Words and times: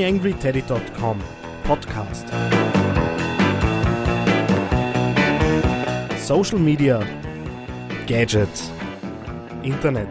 TheAngryTeddy.com 0.00 1.20
Podcast. 1.64 2.26
Social 6.16 6.58
Media, 6.58 7.02
Gadgets, 8.06 8.70
Internet. 9.62 10.08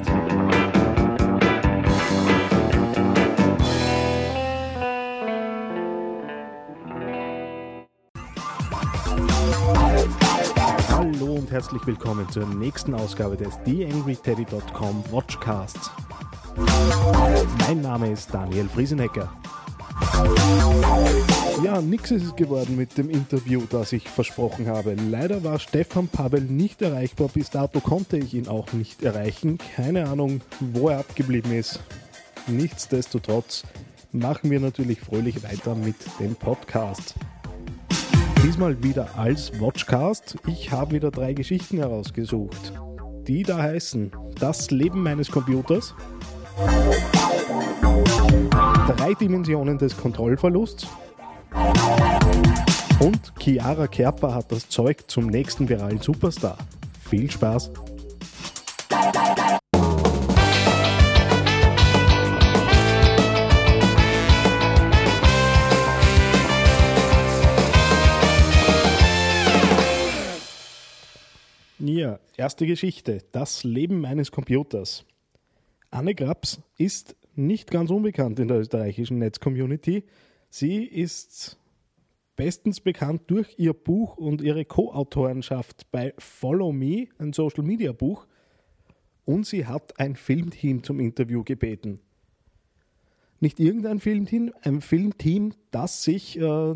Hallo 10.92 11.34
und 11.34 11.50
herzlich 11.50 11.88
willkommen 11.88 12.30
zur 12.30 12.46
nächsten 12.46 12.94
Ausgabe 12.94 13.36
des 13.38 13.58
TheAngryTeddy.com 13.64 15.04
Watchcasts. 15.10 15.90
Mein 17.68 17.82
Name 17.82 18.12
ist 18.12 18.32
Daniel 18.32 18.70
Friesenecker. 18.70 19.28
Ja, 21.64 21.82
nix 21.82 22.10
ist 22.12 22.24
es 22.24 22.36
geworden 22.36 22.76
mit 22.78 22.98
dem 22.98 23.10
Interview, 23.10 23.62
das 23.70 23.94
ich 23.94 24.08
versprochen 24.10 24.68
habe. 24.68 24.96
Leider 25.10 25.44
war 25.44 25.60
Stefan 25.60 26.08
Pavel 26.08 26.42
nicht 26.42 26.82
erreichbar. 26.82 27.30
Bis 27.34 27.50
dato 27.50 27.80
konnte 27.80 28.18
ich 28.18 28.34
ihn 28.34 28.48
auch 28.48 28.74
nicht 28.74 29.04
erreichen. 29.04 29.58
Keine 29.76 30.08
Ahnung, 30.10 30.42
wo 30.60 30.90
er 30.90 31.00
abgeblieben 31.00 31.52
ist. 31.52 31.80
Nichtsdestotrotz 32.48 33.64
machen 34.12 34.50
wir 34.50 34.60
natürlich 34.60 35.00
fröhlich 35.02 35.44
weiter 35.44 35.76
mit 35.76 35.96
dem 36.20 36.36
Podcast. 36.36 37.16
Diesmal 38.44 38.82
wieder 38.82 39.18
als 39.18 39.52
Watchcast. 39.60 40.38
Ich 40.48 40.72
habe 40.72 40.94
wieder 40.94 41.12
drei 41.12 41.34
Geschichten 41.34 41.78
herausgesucht, 41.78 42.74
die 43.28 43.44
da 43.44 43.58
heißen 43.58 44.12
Das 44.40 44.72
Leben 44.72 45.04
meines 45.04 45.30
Computers, 45.30 45.94
Drei 48.98 49.14
Dimensionen 49.14 49.78
des 49.78 49.96
Kontrollverlusts 49.96 50.88
und 53.00 53.34
Chiara 53.40 53.86
Kerper 53.86 54.34
hat 54.34 54.52
das 54.52 54.68
Zeug 54.68 55.04
zum 55.06 55.28
nächsten 55.28 55.70
viralen 55.70 56.00
Superstar. 56.00 56.58
Viel 57.08 57.30
Spaß! 57.30 57.72
Ja, 71.78 72.20
erste 72.38 72.66
Geschichte. 72.66 73.20
Das 73.32 73.64
Leben 73.64 74.02
meines 74.02 74.32
Computers. 74.32 75.06
Anne 75.92 76.16
Grabs 76.16 76.60
ist 76.78 77.16
nicht 77.40 77.72
ganz 77.72 77.90
unbekannt 77.90 78.40
in 78.40 78.48
der 78.48 78.60
österreichischen 78.60 79.18
Netzcommunity. 79.20 80.04
Sie 80.50 80.84
ist 80.84 81.58
bestens 82.36 82.80
bekannt 82.80 83.24
durch 83.28 83.56
ihr 83.58 83.74
Buch 83.74 84.18
und 84.18 84.42
ihre 84.42 84.66
Co-Autorenschaft 84.66 85.92
bei 85.92 86.14
Follow 86.18 86.72
Me, 86.72 87.08
ein 87.18 87.34
Social-Media-Buch. 87.34 88.28
Und 89.26 89.46
sie 89.46 89.66
hat 89.66 90.00
ein 90.00 90.16
Filmteam 90.16 90.84
zum 90.84 91.00
Interview 91.00 91.44
gebeten. 91.44 92.00
Nicht 93.40 93.60
irgendein 93.60 94.00
Filmteam, 94.00 94.54
ein 94.62 94.82
Filmteam, 94.82 95.54
das 95.72 96.04
sich 96.04 96.40
äh, 96.40 96.76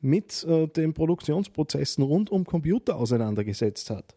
mit 0.00 0.44
äh, 0.44 0.68
den 0.68 0.94
Produktionsprozessen 0.94 2.04
rund 2.04 2.30
um 2.30 2.44
Computer 2.44 2.96
auseinandergesetzt 2.96 3.90
hat. 3.90 4.16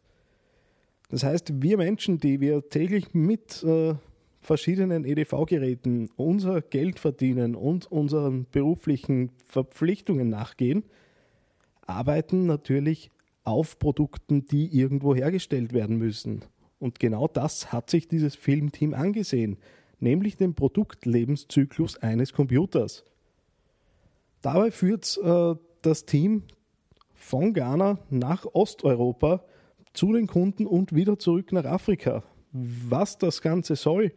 Das 1.09 1.23
heißt, 1.23 1.61
wir 1.61 1.77
Menschen, 1.77 2.19
die 2.19 2.39
wir 2.39 2.69
täglich 2.69 3.13
mit 3.13 3.63
äh, 3.63 3.95
verschiedenen 4.41 5.05
EDV-Geräten 5.05 6.09
unser 6.15 6.61
Geld 6.61 6.99
verdienen 6.99 7.55
und 7.55 7.91
unseren 7.91 8.47
beruflichen 8.51 9.31
Verpflichtungen 9.45 10.29
nachgehen, 10.29 10.83
arbeiten 11.85 12.47
natürlich 12.47 13.11
auf 13.43 13.79
Produkten, 13.79 14.45
die 14.45 14.67
irgendwo 14.77 15.15
hergestellt 15.15 15.73
werden 15.73 15.97
müssen. 15.97 16.43
Und 16.79 16.99
genau 16.99 17.27
das 17.27 17.71
hat 17.71 17.89
sich 17.89 18.07
dieses 18.07 18.35
Filmteam 18.35 18.93
angesehen, 18.93 19.57
nämlich 19.99 20.37
den 20.37 20.55
Produktlebenszyklus 20.55 21.97
eines 21.97 22.33
Computers. 22.33 23.03
Dabei 24.41 24.71
führt 24.71 25.19
äh, 25.23 25.55
das 25.83 26.05
Team 26.05 26.43
von 27.13 27.53
Ghana 27.53 27.99
nach 28.09 28.45
Osteuropa 28.45 29.43
zu 29.93 30.13
den 30.13 30.25
Kunden 30.25 30.65
und 30.65 30.95
wieder 30.95 31.19
zurück 31.19 31.51
nach 31.51 31.65
Afrika. 31.65 32.23
Was 32.51 33.17
das 33.19 33.41
Ganze 33.41 33.75
soll, 33.75 34.11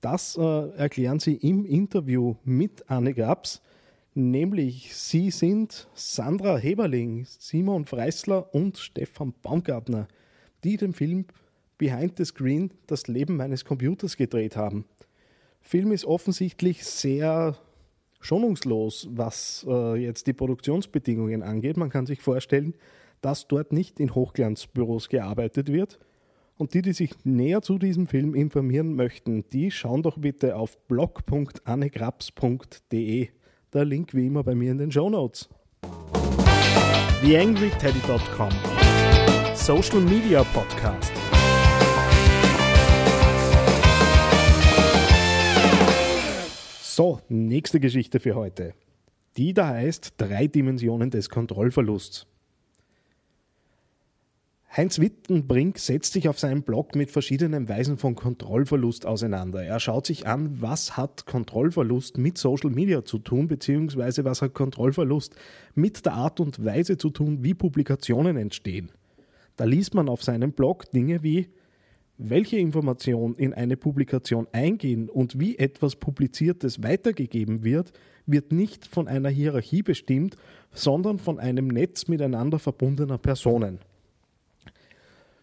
das 0.00 0.36
äh, 0.36 0.68
erklären 0.76 1.20
sie 1.20 1.34
im 1.34 1.64
Interview 1.64 2.36
mit 2.44 2.88
Anne 2.90 3.14
Grabs. 3.14 3.62
Nämlich, 4.14 4.96
sie 4.96 5.30
sind 5.30 5.88
Sandra 5.94 6.56
Heberling, 6.56 7.26
Simon 7.26 7.84
Freisler 7.84 8.54
und 8.54 8.78
Stefan 8.78 9.34
Baumgartner, 9.42 10.08
die 10.64 10.76
den 10.76 10.94
Film 10.94 11.26
Behind 11.78 12.16
the 12.16 12.24
Screen 12.24 12.70
das 12.86 13.08
Leben 13.08 13.36
meines 13.36 13.64
Computers 13.64 14.16
gedreht 14.16 14.56
haben. 14.56 14.86
Film 15.60 15.92
ist 15.92 16.04
offensichtlich 16.04 16.84
sehr 16.84 17.56
schonungslos, 18.20 19.08
was 19.10 19.66
äh, 19.68 19.96
jetzt 19.96 20.26
die 20.26 20.32
Produktionsbedingungen 20.32 21.42
angeht. 21.42 21.76
Man 21.76 21.90
kann 21.90 22.06
sich 22.06 22.22
vorstellen, 22.22 22.74
dass 23.20 23.48
dort 23.48 23.72
nicht 23.72 24.00
in 24.00 24.14
Hochglanzbüros 24.14 25.08
gearbeitet 25.08 25.72
wird, 25.72 25.98
und 26.58 26.74
die, 26.74 26.82
die 26.82 26.92
sich 26.92 27.14
näher 27.24 27.62
zu 27.62 27.78
diesem 27.78 28.06
Film 28.06 28.34
informieren 28.34 28.94
möchten, 28.94 29.48
die 29.50 29.70
schauen 29.70 30.02
doch 30.02 30.18
bitte 30.18 30.56
auf 30.56 30.76
blog.annegrabs.de. 30.88 33.28
Der 33.72 33.84
Link 33.84 34.12
wie 34.14 34.26
immer 34.26 34.42
bei 34.42 34.54
mir 34.54 34.72
in 34.72 34.78
den 34.78 34.90
Show 34.90 35.10
Notes. 35.10 35.48
TheAngryTeddy.com 37.22 38.50
Social 39.54 40.00
Media 40.00 40.42
Podcast. 40.44 41.12
So, 46.82 47.20
nächste 47.28 47.78
Geschichte 47.80 48.20
für 48.20 48.34
heute. 48.34 48.72
Die 49.36 49.52
da 49.52 49.68
heißt 49.68 50.14
Drei 50.16 50.46
Dimensionen 50.46 51.10
des 51.10 51.28
Kontrollverlusts. 51.28 52.26
Heinz 54.76 54.98
Wittenbrink 54.98 55.78
setzt 55.78 56.12
sich 56.12 56.28
auf 56.28 56.38
seinem 56.38 56.62
Blog 56.62 56.94
mit 56.96 57.10
verschiedenen 57.10 57.66
Weisen 57.66 57.96
von 57.96 58.14
Kontrollverlust 58.14 59.06
auseinander. 59.06 59.62
Er 59.62 59.80
schaut 59.80 60.04
sich 60.04 60.26
an, 60.26 60.60
was 60.60 60.98
hat 60.98 61.24
Kontrollverlust 61.24 62.18
mit 62.18 62.36
Social 62.36 62.68
Media 62.68 63.02
zu 63.02 63.18
tun, 63.18 63.48
beziehungsweise 63.48 64.26
was 64.26 64.42
hat 64.42 64.52
Kontrollverlust 64.52 65.34
mit 65.74 66.04
der 66.04 66.12
Art 66.12 66.40
und 66.40 66.62
Weise 66.62 66.98
zu 66.98 67.08
tun, 67.08 67.42
wie 67.42 67.54
Publikationen 67.54 68.36
entstehen. 68.36 68.92
Da 69.56 69.64
liest 69.64 69.94
man 69.94 70.10
auf 70.10 70.22
seinem 70.22 70.52
Blog 70.52 70.90
Dinge 70.90 71.22
wie, 71.22 71.48
welche 72.18 72.58
Informationen 72.58 73.34
in 73.36 73.54
eine 73.54 73.78
Publikation 73.78 74.46
eingehen 74.52 75.08
und 75.08 75.40
wie 75.40 75.56
etwas 75.56 75.96
Publiziertes 75.96 76.82
weitergegeben 76.82 77.64
wird, 77.64 77.92
wird 78.26 78.52
nicht 78.52 78.86
von 78.86 79.08
einer 79.08 79.30
Hierarchie 79.30 79.82
bestimmt, 79.82 80.36
sondern 80.70 81.18
von 81.18 81.40
einem 81.40 81.66
Netz 81.68 82.08
miteinander 82.08 82.58
verbundener 82.58 83.16
Personen. 83.16 83.78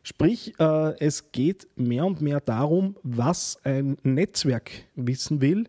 Sprich, 0.04 0.54
äh, 0.60 1.00
es 1.00 1.32
geht 1.32 1.68
mehr 1.76 2.06
und 2.06 2.22
mehr 2.22 2.42
darum, 2.42 2.98
was 3.04 3.58
ein 3.64 3.98
Netzwerk 4.04 4.70
wissen 4.96 5.42
will 5.42 5.68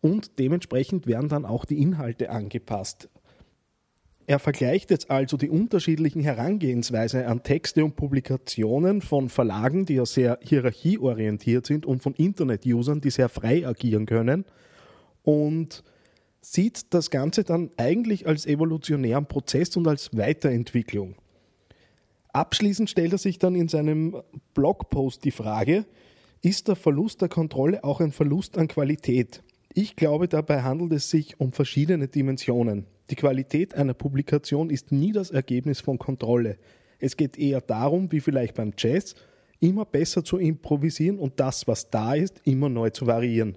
und 0.00 0.38
dementsprechend 0.40 1.06
werden 1.06 1.28
dann 1.28 1.44
auch 1.44 1.64
die 1.64 1.80
Inhalte 1.80 2.30
angepasst. 2.30 3.08
Er 4.26 4.38
vergleicht 4.38 4.90
jetzt 4.90 5.10
also 5.10 5.36
die 5.36 5.48
unterschiedlichen 5.48 6.20
Herangehensweisen 6.20 7.24
an 7.24 7.42
Texte 7.42 7.84
und 7.84 7.96
Publikationen 7.96 9.02
von 9.02 9.28
Verlagen, 9.28 9.86
die 9.86 9.94
ja 9.94 10.06
sehr 10.06 10.38
hierarchieorientiert 10.42 11.66
sind 11.66 11.86
und 11.86 12.02
von 12.02 12.14
Internet-Usern, 12.14 13.00
die 13.00 13.10
sehr 13.10 13.28
frei 13.28 13.66
agieren 13.66 14.06
können 14.06 14.44
und 15.22 15.82
sieht 16.40 16.94
das 16.94 17.10
Ganze 17.10 17.44
dann 17.44 17.70
eigentlich 17.76 18.26
als 18.26 18.46
evolutionären 18.46 19.26
Prozess 19.26 19.76
und 19.76 19.86
als 19.86 20.16
Weiterentwicklung. 20.16 21.16
Abschließend 22.32 22.88
stellt 22.88 23.12
er 23.12 23.18
sich 23.18 23.38
dann 23.38 23.54
in 23.54 23.68
seinem 23.68 24.22
Blogpost 24.54 25.24
die 25.24 25.30
Frage, 25.30 25.84
ist 26.42 26.68
der 26.68 26.76
Verlust 26.76 27.20
der 27.20 27.28
Kontrolle 27.28 27.84
auch 27.84 28.00
ein 28.00 28.12
Verlust 28.12 28.56
an 28.56 28.68
Qualität? 28.68 29.42
Ich 29.74 29.94
glaube, 29.96 30.26
dabei 30.26 30.62
handelt 30.62 30.92
es 30.92 31.10
sich 31.10 31.38
um 31.38 31.52
verschiedene 31.52 32.08
Dimensionen. 32.08 32.86
Die 33.10 33.16
Qualität 33.16 33.74
einer 33.74 33.94
Publikation 33.94 34.70
ist 34.70 34.92
nie 34.92 35.12
das 35.12 35.30
Ergebnis 35.30 35.80
von 35.80 35.98
Kontrolle. 35.98 36.58
Es 36.98 37.16
geht 37.16 37.38
eher 37.38 37.60
darum, 37.60 38.10
wie 38.12 38.20
vielleicht 38.20 38.54
beim 38.54 38.72
Jazz, 38.76 39.14
immer 39.58 39.84
besser 39.84 40.24
zu 40.24 40.38
improvisieren 40.38 41.18
und 41.18 41.38
das, 41.38 41.68
was 41.68 41.90
da 41.90 42.14
ist, 42.14 42.40
immer 42.44 42.68
neu 42.68 42.90
zu 42.90 43.06
variieren. 43.06 43.56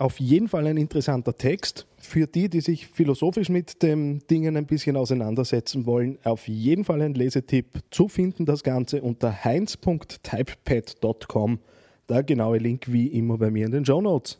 Auf 0.00 0.18
jeden 0.18 0.48
Fall 0.48 0.66
ein 0.66 0.76
interessanter 0.78 1.36
Text. 1.36 1.86
Für 1.98 2.26
die, 2.26 2.48
die 2.48 2.62
sich 2.62 2.86
philosophisch 2.86 3.50
mit 3.50 3.82
den 3.82 4.22
Dingen 4.30 4.56
ein 4.56 4.64
bisschen 4.64 4.96
auseinandersetzen 4.96 5.84
wollen, 5.84 6.16
auf 6.24 6.48
jeden 6.48 6.84
Fall 6.84 7.02
ein 7.02 7.12
Lesetipp. 7.12 7.66
Zu 7.90 8.08
finden 8.08 8.46
das 8.46 8.62
Ganze 8.62 9.02
unter 9.02 9.44
heinz.typepad.com. 9.44 11.58
Der 12.08 12.22
genaue 12.22 12.56
Link 12.56 12.90
wie 12.90 13.08
immer 13.08 13.36
bei 13.36 13.50
mir 13.50 13.66
in 13.66 13.72
den 13.72 13.84
Show 13.84 14.00
Notes. 14.00 14.38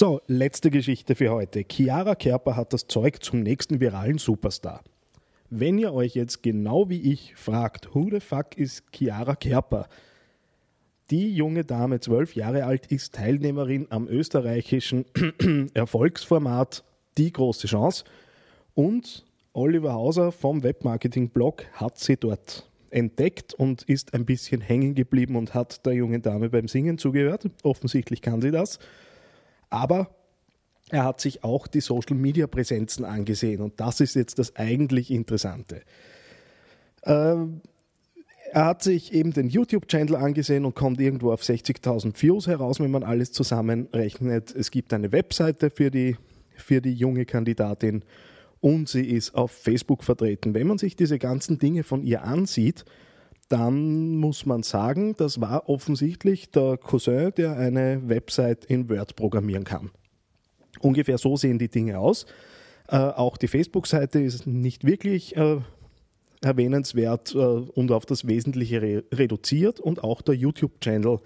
So, 0.00 0.20
letzte 0.28 0.70
Geschichte 0.70 1.16
für 1.16 1.30
heute. 1.32 1.64
Chiara 1.68 2.14
Kerper 2.14 2.54
hat 2.54 2.72
das 2.72 2.86
Zeug 2.86 3.20
zum 3.20 3.42
nächsten 3.42 3.80
viralen 3.80 4.18
Superstar. 4.18 4.84
Wenn 5.50 5.76
ihr 5.76 5.92
euch 5.92 6.14
jetzt 6.14 6.44
genau 6.44 6.88
wie 6.88 7.12
ich 7.12 7.34
fragt, 7.34 7.96
who 7.96 8.08
the 8.08 8.20
fuck 8.20 8.56
ist 8.56 8.84
Chiara 8.92 9.34
Kerper? 9.34 9.88
Die 11.10 11.34
junge 11.34 11.64
Dame, 11.64 11.98
zwölf 11.98 12.36
Jahre 12.36 12.64
alt, 12.64 12.86
ist 12.92 13.16
Teilnehmerin 13.16 13.88
am 13.90 14.06
österreichischen 14.06 15.04
Erfolgsformat 15.74 16.84
Die 17.16 17.32
große 17.32 17.66
Chance 17.66 18.04
und 18.74 19.26
Oliver 19.52 19.94
Hauser 19.94 20.30
vom 20.30 20.62
Webmarketing-Blog 20.62 21.64
hat 21.72 21.98
sie 21.98 22.16
dort 22.16 22.70
entdeckt 22.90 23.52
und 23.52 23.82
ist 23.82 24.14
ein 24.14 24.26
bisschen 24.26 24.60
hängen 24.60 24.94
geblieben 24.94 25.34
und 25.34 25.54
hat 25.54 25.84
der 25.84 25.94
jungen 25.94 26.22
Dame 26.22 26.50
beim 26.50 26.68
Singen 26.68 26.98
zugehört. 26.98 27.50
Offensichtlich 27.64 28.22
kann 28.22 28.40
sie 28.40 28.52
das. 28.52 28.78
Aber 29.70 30.14
er 30.90 31.04
hat 31.04 31.20
sich 31.20 31.44
auch 31.44 31.66
die 31.66 31.80
Social-Media-Präsenzen 31.80 33.04
angesehen 33.04 33.60
und 33.60 33.78
das 33.80 34.00
ist 34.00 34.14
jetzt 34.14 34.38
das 34.38 34.56
eigentlich 34.56 35.10
Interessante. 35.10 35.82
Ähm, 37.04 37.60
er 38.50 38.64
hat 38.64 38.82
sich 38.82 39.12
eben 39.12 39.32
den 39.32 39.48
YouTube-Channel 39.48 40.16
angesehen 40.16 40.64
und 40.64 40.74
kommt 40.74 41.00
irgendwo 41.00 41.32
auf 41.32 41.42
60.000 41.42 42.20
Views 42.20 42.46
heraus, 42.46 42.80
wenn 42.80 42.90
man 42.90 43.02
alles 43.02 43.32
zusammenrechnet. 43.32 44.54
Es 44.54 44.70
gibt 44.70 44.94
eine 44.94 45.12
Webseite 45.12 45.68
für 45.68 45.90
die, 45.90 46.16
für 46.56 46.80
die 46.80 46.94
junge 46.94 47.26
Kandidatin 47.26 48.02
und 48.60 48.88
sie 48.88 49.06
ist 49.06 49.34
auf 49.34 49.50
Facebook 49.50 50.02
vertreten. 50.02 50.54
Wenn 50.54 50.66
man 50.66 50.78
sich 50.78 50.96
diese 50.96 51.18
ganzen 51.18 51.58
Dinge 51.58 51.82
von 51.82 52.02
ihr 52.02 52.24
ansieht, 52.24 52.86
dann 53.48 54.16
muss 54.16 54.46
man 54.46 54.62
sagen, 54.62 55.14
das 55.16 55.40
war 55.40 55.68
offensichtlich 55.68 56.50
der 56.50 56.76
Cousin, 56.76 57.32
der 57.36 57.56
eine 57.56 58.08
Website 58.08 58.64
in 58.66 58.88
Word 58.88 59.16
programmieren 59.16 59.64
kann. 59.64 59.90
Ungefähr 60.80 61.18
so 61.18 61.36
sehen 61.36 61.58
die 61.58 61.68
Dinge 61.68 61.98
aus. 61.98 62.26
Äh, 62.88 62.96
auch 62.96 63.36
die 63.36 63.48
Facebook-Seite 63.48 64.20
ist 64.20 64.46
nicht 64.46 64.84
wirklich 64.84 65.36
äh, 65.36 65.60
erwähnenswert 66.42 67.34
äh, 67.34 67.38
und 67.38 67.90
auf 67.90 68.06
das 68.06 68.26
Wesentliche 68.26 68.82
re 68.82 69.04
reduziert 69.12 69.80
und 69.80 70.04
auch 70.04 70.22
der 70.22 70.34
YouTube-Channel 70.34 71.18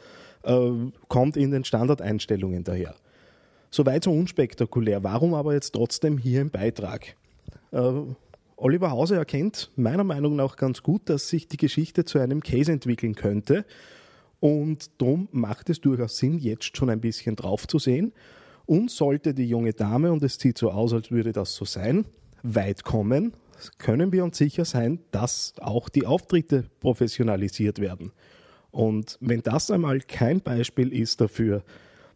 äh, 0.45 0.71
kommt 1.09 1.37
in 1.37 1.51
den 1.51 1.65
Standardeinstellungen 1.65 2.65
daher. 2.65 2.95
Soweit 3.71 4.05
so 4.05 4.13
unspektakulär. 4.13 5.03
Warum 5.03 5.35
aber 5.35 5.55
jetzt 5.55 5.73
trotzdem 5.73 6.19
hier 6.19 6.41
im 6.41 6.51
Beitrag? 6.51 7.17
Oliver 8.63 8.93
Hause 8.93 9.17
erkennt 9.17 9.73
meiner 9.75 10.05
Meinung 10.05 10.37
nach 10.37 10.55
ganz 10.55 10.85
gut, 10.85 11.09
dass 11.09 11.29
sich 11.29 11.49
die 11.49 11.57
Geschichte 11.57 12.05
zu 12.05 12.21
einem 12.21 12.41
Case 12.41 12.71
entwickeln 12.71 13.17
könnte. 13.17 13.65
Und 14.39 14.89
darum 14.99 15.27
macht 15.33 15.69
es 15.69 15.81
durchaus 15.81 16.19
Sinn, 16.19 16.39
jetzt 16.39 16.77
schon 16.77 16.89
ein 16.89 17.01
bisschen 17.01 17.35
drauf 17.35 17.67
zu 17.67 17.81
sehen. 17.81 18.13
Und 18.65 18.93
sollte 18.93 19.35
die 19.35 19.49
junge 19.49 19.73
Dame, 19.73 20.13
und 20.13 20.23
es 20.23 20.39
sieht 20.39 20.59
so 20.59 20.71
aus, 20.71 20.93
als 20.93 21.11
würde 21.11 21.33
das 21.33 21.57
so 21.57 21.65
sein, 21.65 22.05
weit 22.45 22.85
kommen, 22.85 23.33
können 23.79 24.13
wir 24.13 24.23
uns 24.23 24.39
sicher 24.39 24.65
sein, 24.65 25.01
dass 25.11 25.55
auch 25.61 25.89
die 25.89 26.07
Auftritte 26.07 26.67
professionalisiert 26.79 27.81
werden. 27.81 28.13
Und 28.71 29.19
wenn 29.21 29.43
das 29.43 29.73
einmal 29.73 29.99
kein 29.99 30.41
Beispiel 30.41 30.93
ist 30.93 31.21
dafür, 31.21 31.65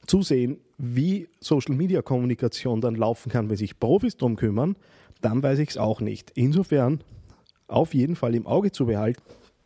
zu 0.06 0.22
sehen, 0.22 0.58
wie 0.78 1.28
Social-Media-Kommunikation 1.40 2.80
dann 2.80 2.94
laufen 2.94 3.32
kann, 3.32 3.50
wenn 3.50 3.56
sich 3.56 3.80
Profis 3.80 4.16
darum 4.16 4.36
kümmern, 4.36 4.76
dann 5.20 5.42
weiß 5.42 5.58
ich 5.58 5.70
es 5.70 5.76
auch 5.76 6.00
nicht. 6.00 6.30
Insofern 6.34 7.02
auf 7.68 7.94
jeden 7.94 8.16
Fall 8.16 8.34
im 8.34 8.46
Auge 8.46 8.72
zu 8.72 8.86
behalten. 8.86 9.22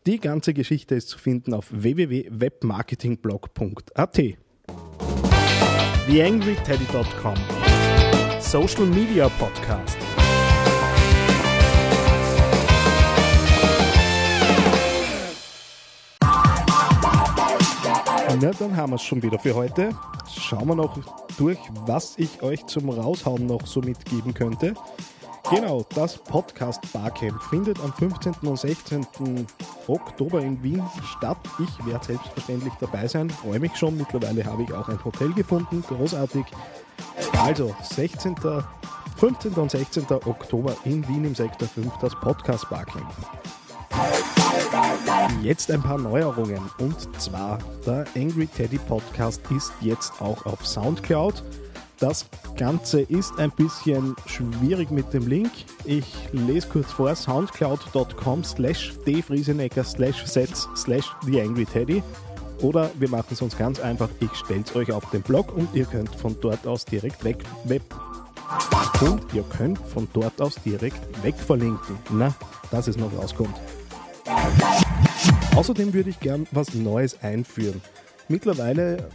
Die 0.07 0.19
ganze 0.19 0.55
Geschichte 0.55 0.95
ist 0.95 1.09
zu 1.09 1.19
finden 1.19 1.53
auf 1.53 1.67
www.webmarketingblog.at. 1.71 4.21
TheAngryTeddy.com 6.07 7.35
Social 8.41 8.87
Media 8.87 9.29
Podcast. 9.29 9.99
Na, 18.41 18.53
dann 18.53 18.75
haben 18.75 18.93
wir 18.93 18.97
es 18.97 19.03
schon 19.03 19.23
wieder 19.23 19.39
für 19.39 19.55
heute. 19.55 19.91
Schauen 20.35 20.69
wir 20.69 20.75
noch 20.75 20.99
durch, 21.37 21.59
was 21.85 22.15
ich 22.17 22.43
euch 22.43 22.65
zum 22.67 22.89
Raushauen 22.89 23.45
noch 23.45 23.67
so 23.67 23.83
mitgeben 23.83 24.33
könnte. 24.33 24.73
Genau, 25.51 25.85
das 25.97 26.17
Podcast 26.17 26.81
Barcamp 26.93 27.43
findet 27.43 27.81
am 27.81 27.93
15. 27.93 28.35
und 28.43 28.57
16. 28.57 29.05
Oktober 29.89 30.41
in 30.41 30.63
Wien 30.63 30.83
statt. 31.05 31.39
Ich 31.59 31.87
werde 31.87 32.05
selbstverständlich 32.05 32.73
dabei 32.81 33.09
sein, 33.09 33.29
freue 33.29 33.59
mich 33.59 33.77
schon. 33.77 33.97
Mittlerweile 33.97 34.45
habe 34.45 34.63
ich 34.63 34.73
auch 34.73 34.89
ein 34.89 35.05
Hotel 35.05 35.33
gefunden, 35.33 35.83
großartig. 35.89 36.45
Also 37.37 37.75
16. 37.83 38.37
15. 39.17 39.53
und 39.55 39.71
16. 39.73 40.07
Oktober 40.25 40.77
in 40.85 41.07
Wien 41.09 41.25
im 41.25 41.35
Sektor 41.35 41.67
5 41.67 41.99
das 42.01 42.15
Podcast 42.15 42.71
Barcamp. 42.71 43.13
Jetzt 45.43 45.71
ein 45.73 45.83
paar 45.83 45.99
Neuerungen 45.99 46.71
und 46.79 47.21
zwar 47.21 47.59
der 47.85 48.07
Angry 48.15 48.47
Teddy 48.47 48.79
Podcast 48.79 49.43
ist 49.51 49.73
jetzt 49.81 50.13
auch 50.21 50.47
auf 50.47 50.65
Soundcloud. 50.65 51.43
Das 52.01 52.25
Ganze 52.57 53.03
ist 53.03 53.39
ein 53.39 53.51
bisschen 53.51 54.17
schwierig 54.25 54.91
mit 54.91 55.13
dem 55.13 55.27
Link. 55.27 55.51
Ich 55.85 56.07
lese 56.33 56.67
kurz 56.67 56.91
vor: 56.91 57.15
soundcloud.com 57.15 58.43
slash 58.43 58.95
dfriesenecker 59.07 59.85
slash 59.85 60.25
sets 60.25 60.67
slash 60.75 61.05
theangryteddy. 61.27 62.03
Oder 62.63 62.91
wir 62.99 63.11
machen 63.11 63.29
es 63.33 63.43
uns 63.43 63.55
ganz 63.55 63.81
einfach: 63.81 64.09
ich 64.21 64.35
stelle 64.35 64.65
es 64.67 64.75
euch 64.75 64.91
auf 64.91 65.11
den 65.11 65.21
Blog 65.21 65.53
und 65.55 65.69
ihr 65.75 65.85
könnt 65.85 66.15
von 66.15 66.35
dort 66.41 66.67
aus 66.67 66.87
direkt 66.87 67.23
weg. 67.23 67.45
Web 67.65 67.83
und 69.03 69.23
ihr 69.35 69.45
könnt 69.57 69.79
von 69.79 70.09
dort 70.15 70.41
aus 70.41 70.55
direkt 70.65 71.23
weg 71.23 71.35
verlinken. 71.37 71.99
Na, 72.11 72.35
dass 72.71 72.89
es 72.89 72.97
noch 72.97 73.15
rauskommt. 73.15 73.55
Außerdem 75.55 75.93
würde 75.93 76.09
ich 76.09 76.19
gern 76.19 76.47
was 76.51 76.73
Neues 76.73 77.23
einführen. 77.23 77.83
Mittlerweile 78.29 79.11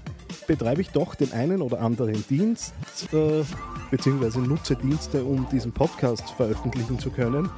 betreibe 0.47 0.81
ich 0.81 0.89
doch 0.89 1.15
den 1.15 1.31
einen 1.33 1.61
oder 1.61 1.81
anderen 1.81 2.25
Dienst, 2.27 2.73
äh, 3.13 3.43
beziehungsweise 3.91 4.39
nutze 4.39 4.75
Dienste, 4.75 5.23
um 5.23 5.47
diesen 5.49 5.71
Podcast 5.71 6.29
veröffentlichen 6.31 6.99
zu 6.99 7.09
können. 7.09 7.49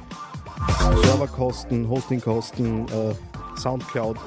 Serverkosten, 1.04 1.88
Hostingkosten, 1.88 2.86
äh, 2.88 3.58
Soundcloud 3.58 4.18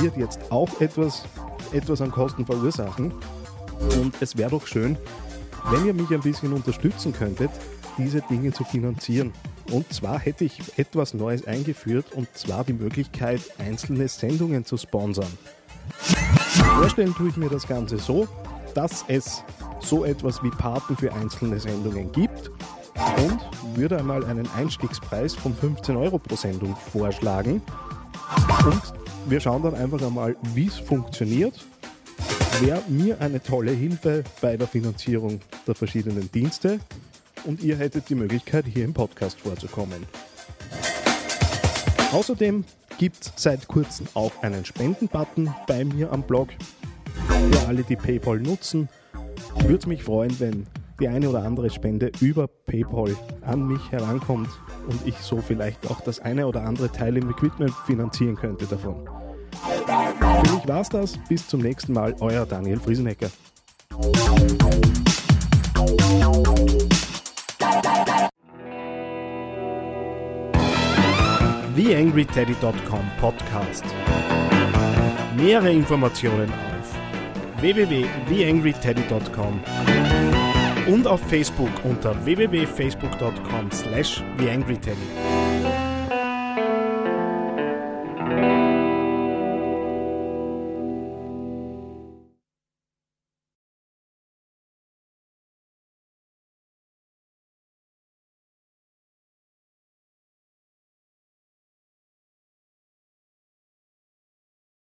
wird 0.00 0.16
jetzt 0.16 0.40
auch 0.50 0.80
etwas, 0.80 1.24
etwas 1.72 2.00
an 2.00 2.10
Kosten 2.10 2.46
verursachen. 2.46 3.12
Und 3.96 4.14
es 4.20 4.36
wäre 4.36 4.50
doch 4.50 4.66
schön, 4.66 4.96
wenn 5.70 5.86
ihr 5.86 5.94
mich 5.94 6.10
ein 6.10 6.20
bisschen 6.20 6.52
unterstützen 6.52 7.12
könntet, 7.12 7.50
diese 7.98 8.20
Dinge 8.22 8.52
zu 8.52 8.64
finanzieren. 8.64 9.32
Und 9.70 9.92
zwar 9.92 10.18
hätte 10.18 10.44
ich 10.44 10.78
etwas 10.78 11.14
Neues 11.14 11.46
eingeführt, 11.46 12.06
und 12.14 12.28
zwar 12.34 12.64
die 12.64 12.72
Möglichkeit, 12.72 13.40
einzelne 13.58 14.08
Sendungen 14.08 14.64
zu 14.64 14.76
sponsern. 14.76 15.30
Vorstellen 16.50 17.14
tue 17.14 17.28
ich 17.28 17.36
mir 17.36 17.48
das 17.48 17.66
Ganze 17.66 17.98
so, 17.98 18.26
dass 18.74 19.04
es 19.08 19.44
so 19.80 20.04
etwas 20.04 20.42
wie 20.42 20.50
Paten 20.50 20.96
für 20.96 21.12
einzelne 21.12 21.58
Sendungen 21.58 22.10
gibt 22.12 22.50
und 23.16 23.40
würde 23.76 23.98
einmal 23.98 24.24
einen 24.24 24.48
Einstiegspreis 24.56 25.34
von 25.34 25.54
15 25.54 25.96
Euro 25.96 26.18
pro 26.18 26.36
Sendung 26.36 26.76
vorschlagen. 26.92 27.62
Und 28.64 28.82
wir 29.26 29.40
schauen 29.40 29.62
dann 29.62 29.74
einfach 29.74 30.02
einmal, 30.02 30.36
wie 30.54 30.66
es 30.66 30.78
funktioniert. 30.78 31.54
Wäre 32.60 32.82
mir 32.88 33.20
eine 33.20 33.42
tolle 33.42 33.72
Hilfe 33.72 34.24
bei 34.40 34.56
der 34.56 34.66
Finanzierung 34.66 35.40
der 35.66 35.74
verschiedenen 35.74 36.30
Dienste 36.30 36.80
und 37.44 37.62
ihr 37.62 37.76
hättet 37.76 38.08
die 38.08 38.14
Möglichkeit, 38.14 38.66
hier 38.66 38.84
im 38.84 38.92
Podcast 38.92 39.40
vorzukommen. 39.40 40.04
Außerdem 42.12 42.64
gibt 43.00 43.24
es 43.24 43.32
seit 43.42 43.66
kurzem 43.66 44.06
auch 44.12 44.30
einen 44.42 44.62
Spenden-Button 44.62 45.54
bei 45.66 45.86
mir 45.86 46.12
am 46.12 46.22
Blog. 46.22 46.50
Für 47.50 47.66
alle, 47.66 47.82
die 47.82 47.96
PayPal 47.96 48.38
nutzen, 48.38 48.90
würde 49.60 49.78
es 49.78 49.86
mich 49.86 50.04
freuen, 50.04 50.38
wenn 50.38 50.66
die 51.00 51.08
eine 51.08 51.30
oder 51.30 51.42
andere 51.42 51.70
Spende 51.70 52.12
über 52.20 52.46
PayPal 52.46 53.16
an 53.40 53.66
mich 53.66 53.80
herankommt 53.90 54.50
und 54.86 55.06
ich 55.06 55.16
so 55.16 55.38
vielleicht 55.38 55.90
auch 55.90 56.02
das 56.02 56.20
eine 56.20 56.46
oder 56.46 56.62
andere 56.64 56.92
Teil 56.92 57.16
im 57.16 57.30
Equipment 57.30 57.72
finanzieren 57.86 58.36
könnte 58.36 58.66
davon. 58.66 59.08
Für 60.44 60.54
mich 60.54 60.68
war's 60.68 60.90
das. 60.90 61.18
Bis 61.26 61.48
zum 61.48 61.62
nächsten 61.62 61.94
Mal. 61.94 62.14
Euer 62.20 62.44
Daniel 62.44 62.80
Friesenecker. 62.80 63.30
TheAngryTeddy.com 71.90 73.10
Podcast. 73.20 73.84
Mehrere 75.36 75.72
Informationen 75.72 76.48
auf 76.48 76.94
www.theangryteddy.com 77.60 79.60
und 80.86 81.08
auf 81.08 81.20
Facebook 81.22 81.70
unter 81.82 82.14
www.facebook.com 82.24 83.72
slash 83.72 84.22
TheAngryTeddy. 84.38 85.29